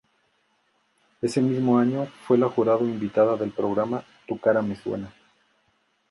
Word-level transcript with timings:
Ese 1.21 1.41
mismo 1.43 1.77
año 1.77 2.07
fue 2.25 2.35
la 2.35 2.49
jurado 2.49 2.83
invitada 2.85 3.37
del 3.37 3.51
programa 3.51 4.03
"Tu 4.27 4.35
cara 4.39 4.63
me 4.63 4.75
suena". 4.75 5.13